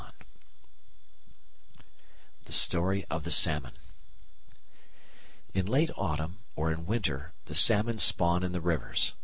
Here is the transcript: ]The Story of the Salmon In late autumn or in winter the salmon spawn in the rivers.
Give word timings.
]The 2.47 2.51
Story 2.51 3.05
of 3.11 3.23
the 3.23 3.29
Salmon 3.29 3.73
In 5.53 5.67
late 5.67 5.91
autumn 5.95 6.39
or 6.55 6.71
in 6.71 6.87
winter 6.87 7.33
the 7.45 7.53
salmon 7.53 7.99
spawn 7.99 8.41
in 8.41 8.51
the 8.51 8.61
rivers. 8.61 9.13